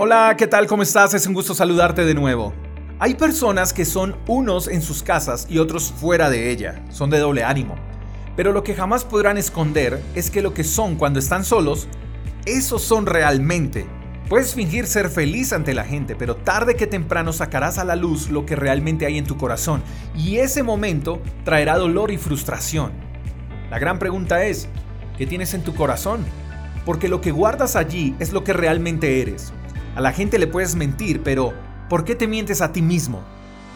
Hola, 0.00 0.36
¿qué 0.38 0.46
tal? 0.46 0.68
¿Cómo 0.68 0.84
estás? 0.84 1.12
Es 1.14 1.26
un 1.26 1.34
gusto 1.34 1.56
saludarte 1.56 2.04
de 2.04 2.14
nuevo. 2.14 2.54
Hay 3.00 3.16
personas 3.16 3.72
que 3.72 3.84
son 3.84 4.14
unos 4.28 4.68
en 4.68 4.80
sus 4.80 5.02
casas 5.02 5.48
y 5.50 5.58
otros 5.58 5.90
fuera 5.90 6.30
de 6.30 6.52
ella, 6.52 6.84
son 6.88 7.10
de 7.10 7.18
doble 7.18 7.42
ánimo. 7.42 7.74
Pero 8.36 8.52
lo 8.52 8.62
que 8.62 8.76
jamás 8.76 9.04
podrán 9.04 9.38
esconder 9.38 10.00
es 10.14 10.30
que 10.30 10.40
lo 10.40 10.54
que 10.54 10.62
son 10.62 10.94
cuando 10.94 11.18
están 11.18 11.44
solos, 11.44 11.88
esos 12.46 12.80
son 12.80 13.06
realmente. 13.06 13.86
Puedes 14.28 14.54
fingir 14.54 14.86
ser 14.86 15.10
feliz 15.10 15.52
ante 15.52 15.74
la 15.74 15.82
gente, 15.82 16.14
pero 16.14 16.36
tarde 16.36 16.76
que 16.76 16.86
temprano 16.86 17.32
sacarás 17.32 17.76
a 17.78 17.84
la 17.84 17.96
luz 17.96 18.30
lo 18.30 18.46
que 18.46 18.54
realmente 18.54 19.04
hay 19.04 19.18
en 19.18 19.26
tu 19.26 19.36
corazón, 19.36 19.82
y 20.16 20.36
ese 20.36 20.62
momento 20.62 21.20
traerá 21.44 21.76
dolor 21.76 22.12
y 22.12 22.18
frustración. 22.18 22.92
La 23.68 23.80
gran 23.80 23.98
pregunta 23.98 24.44
es, 24.44 24.68
¿qué 25.16 25.26
tienes 25.26 25.54
en 25.54 25.64
tu 25.64 25.74
corazón? 25.74 26.24
Porque 26.84 27.08
lo 27.08 27.20
que 27.20 27.32
guardas 27.32 27.74
allí 27.74 28.14
es 28.20 28.32
lo 28.32 28.44
que 28.44 28.52
realmente 28.52 29.20
eres. 29.20 29.52
A 29.98 30.00
la 30.00 30.12
gente 30.12 30.38
le 30.38 30.46
puedes 30.46 30.76
mentir, 30.76 31.24
pero 31.24 31.52
¿por 31.88 32.04
qué 32.04 32.14
te 32.14 32.28
mientes 32.28 32.60
a 32.60 32.70
ti 32.70 32.82
mismo? 32.82 33.20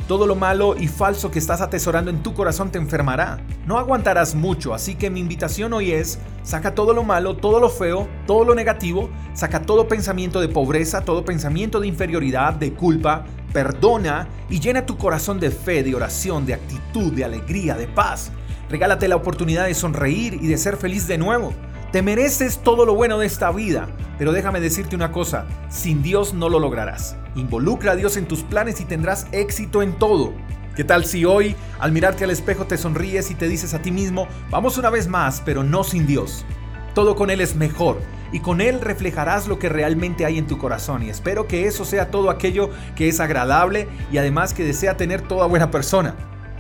Todo 0.07 0.29
lo 0.29 0.37
malo 0.37 0.77
y 0.79 0.87
falso 0.87 1.33
que 1.33 1.41
estás 1.41 1.61
atesorando 1.61 2.13
en 2.13 2.23
tu 2.23 2.33
corazón 2.33 2.71
te 2.71 2.79
enfermará. 2.79 3.45
No 3.67 3.77
aguantarás 3.77 4.37
mucho, 4.37 4.73
así 4.73 4.95
que 4.95 5.11
mi 5.11 5.19
invitación 5.19 5.73
hoy 5.73 5.91
es, 5.91 6.21
saca 6.45 6.77
todo 6.77 6.95
lo 6.95 7.03
malo, 7.03 7.39
todo 7.39 7.59
lo 7.59 7.69
feo, 7.69 8.09
todo 8.25 8.45
lo 8.45 8.55
negativo, 8.55 9.11
saca 9.35 9.63
todo 9.63 9.89
pensamiento 9.89 10.41
de 10.41 10.49
pobreza, 10.49 11.01
todo 11.01 11.25
pensamiento 11.25 11.81
de 11.81 11.89
inferioridad, 11.89 12.53
de 12.53 12.73
culpa, 12.73 13.25
perdona 13.53 14.29
y 14.49 14.61
llena 14.61 14.87
tu 14.87 14.97
corazón 14.99 15.41
de 15.41 15.51
fe, 15.51 15.83
de 15.83 15.97
oración, 15.97 16.47
de 16.47 16.55
actitud, 16.55 17.13
de 17.13 17.25
alegría, 17.25 17.75
de 17.75 17.89
paz. 17.89 18.31
Regálate 18.71 19.09
la 19.09 19.17
oportunidad 19.17 19.67
de 19.67 19.75
sonreír 19.75 20.35
y 20.35 20.47
de 20.47 20.57
ser 20.57 20.77
feliz 20.77 21.09
de 21.09 21.19
nuevo. 21.19 21.53
Te 21.93 22.01
mereces 22.01 22.61
todo 22.63 22.87
lo 22.87 22.95
bueno 22.95 23.19
de 23.19 23.27
esta 23.27 23.51
vida, 23.51 23.87
pero 24.17 24.33
déjame 24.33 24.61
decirte 24.61 24.97
una 24.97 25.13
cosa, 25.13 25.45
sin 25.69 26.03
Dios 26.03 26.33
no 26.33 26.49
lo 26.49 26.59
lograrás. 26.59 27.17
Involucra 27.35 27.93
a 27.93 27.97
Dios 27.97 28.17
en 28.17 28.27
tus 28.27 28.43
planes 28.45 28.81
y 28.81 28.87
tendrás 28.87 29.27
éxito 29.31 29.83
en 29.83 29.99
todo. 29.99 30.33
¿Qué 30.75 30.85
tal 30.85 31.05
si 31.05 31.27
hoy, 31.27 31.55
al 31.79 31.93
mirarte 31.93 32.25
al 32.25 32.31
espejo, 32.31 32.65
te 32.65 32.79
sonríes 32.79 33.31
y 33.31 33.35
te 33.35 33.47
dices 33.47 33.75
a 33.75 33.83
ti 33.83 33.91
mismo, 33.91 34.27
vamos 34.49 34.79
una 34.79 34.89
vez 34.89 35.07
más, 35.07 35.43
pero 35.45 35.65
no 35.65 35.85
sin 35.85 36.07
Dios? 36.07 36.47
Todo 36.95 37.15
con 37.15 37.29
Él 37.29 37.43
es 37.43 37.57
mejor 37.57 38.01
y 38.33 38.41
con 38.41 38.63
Él 38.63 38.81
reflejarás 38.81 39.47
lo 39.47 39.59
que 39.59 39.69
realmente 39.69 40.25
hay 40.25 40.39
en 40.39 40.47
tu 40.47 40.57
corazón 40.57 41.03
y 41.03 41.11
espero 41.11 41.47
que 41.47 41.67
eso 41.67 41.85
sea 41.85 42.11
todo 42.11 42.31
aquello 42.31 42.71
que 42.97 43.09
es 43.09 43.21
agradable 43.21 43.87
y 44.11 44.17
además 44.17 44.55
que 44.55 44.65
desea 44.65 44.97
tener 44.97 45.21
toda 45.21 45.47
buena 45.47 45.71
persona. 45.71 46.15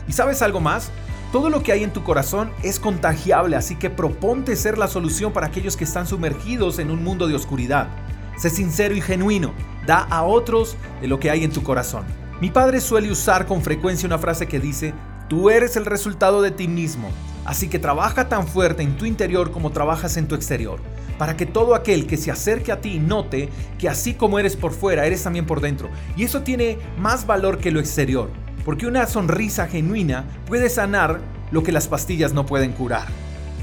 ¿Y 0.07 0.13
sabes 0.13 0.43
algo 0.43 0.61
más? 0.61 0.91
Todo 1.33 1.49
lo 1.49 1.63
que 1.63 1.73
hay 1.73 1.83
en 1.83 1.95
tu 1.95 2.03
corazón 2.03 2.51
es 2.63 2.79
contagiable, 2.79 3.57
así 3.57 3.77
que 3.77 3.89
proponte 3.89 4.55
ser 4.55 4.77
la 4.77 4.87
solución 4.87 5.33
para 5.33 5.47
aquellos 5.47 5.79
que 5.79 5.85
están 5.85 6.07
sumergidos 6.07 6.79
en 6.79 6.91
un 6.91 7.03
mundo 7.03 7.27
de 7.27 7.35
oscuridad. 7.35 7.89
Sé 8.37 8.51
sincero 8.51 8.95
y 8.95 9.01
genuino, 9.01 9.55
da 9.87 10.01
a 10.01 10.25
otros 10.25 10.77
de 11.01 11.09
lo 11.09 11.19
que 11.19 11.31
hay 11.31 11.43
en 11.43 11.51
tu 11.51 11.63
corazón. 11.63 12.05
Mi 12.43 12.51
padre 12.51 12.83
suele 12.83 13.11
usar 13.11 13.47
con 13.47 13.63
frecuencia 13.63 14.07
una 14.07 14.19
frase 14.19 14.47
que 14.47 14.61
dice, 14.61 14.93
tú 15.27 15.49
eres 15.49 15.75
el 15.77 15.87
resultado 15.87 16.43
de 16.43 16.51
ti 16.51 16.69
mismo, 16.69 17.09
así 17.47 17.69
que 17.69 17.79
trabaja 17.79 18.29
tan 18.29 18.47
fuerte 18.47 18.83
en 18.83 18.99
tu 18.99 19.07
interior 19.07 19.53
como 19.53 19.71
trabajas 19.71 20.19
en 20.19 20.29
tu 20.29 20.35
exterior, 20.35 20.81
para 21.17 21.35
que 21.35 21.47
todo 21.47 21.75
aquel 21.75 22.07
que 22.07 22.19
se 22.19 22.31
acerque 22.31 22.73
a 22.73 22.83
ti 22.83 22.99
note 22.99 23.49
que 23.79 23.89
así 23.89 24.13
como 24.13 24.39
eres 24.39 24.55
por 24.55 24.73
fuera, 24.73 25.07
eres 25.07 25.23
también 25.23 25.47
por 25.47 25.63
dentro. 25.63 25.89
Y 26.15 26.25
eso 26.25 26.43
tiene 26.43 26.77
más 26.99 27.27
valor 27.27 27.57
que 27.57 27.71
lo 27.71 27.81
exterior 27.81 28.42
porque 28.65 28.87
una 28.87 29.07
sonrisa 29.07 29.67
genuina 29.67 30.25
puede 30.47 30.69
sanar 30.69 31.21
lo 31.51 31.63
que 31.63 31.73
las 31.73 31.89
pastillas 31.89 32.33
no 32.33 32.47
pueden 32.47 32.73
curar. 32.73 33.07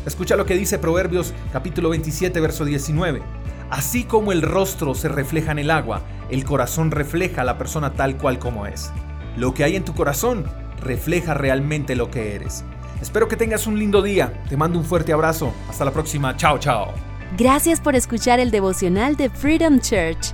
Escucha 0.06 0.36
lo 0.36 0.46
que 0.46 0.56
dice 0.56 0.80
Proverbios 0.80 1.34
capítulo 1.52 1.90
27, 1.90 2.40
verso 2.40 2.66
19. 2.66 3.22
Así 3.70 4.04
como 4.04 4.32
el 4.32 4.42
rostro 4.42 4.96
se 4.96 5.10
refleja 5.10 5.52
en 5.52 5.60
el 5.60 5.72
agua, 5.72 6.02
el 6.30 6.44
corazón 6.44 6.92
refleja 6.92 7.42
a 7.42 7.46
la 7.46 7.58
persona 7.58 7.94
tal 7.94 8.18
cual 8.18 8.40
como 8.40 8.66
es. 8.66 8.92
Lo 9.38 9.54
que 9.54 9.64
hay 9.64 9.76
en 9.76 9.86
tu 9.86 9.94
corazón 9.94 10.46
refleja 10.82 11.34
realmente 11.34 11.96
lo 11.96 12.10
que 12.10 12.36
eres. 12.36 12.64
Espero 13.02 13.28
que 13.28 13.38
tengas 13.38 13.68
un 13.68 13.78
lindo 13.78 14.02
día. 14.02 14.44
Te 14.50 14.58
mando 14.58 14.78
un 14.78 14.86
fuerte 14.86 15.14
abrazo. 15.14 15.54
Hasta 15.70 15.86
la 15.86 15.92
próxima. 15.92 16.36
Chao, 16.36 16.58
chao. 16.58 16.94
Gracias 17.38 17.80
por 17.80 17.96
escuchar 17.96 18.40
el 18.40 18.52
devocional 18.52 19.16
de 19.16 19.30
Freedom 19.30 19.80
Church 19.80 20.34